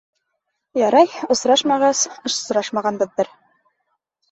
[0.81, 3.33] Ярай, осрашмағас, осрашмағанбыҙҙыр.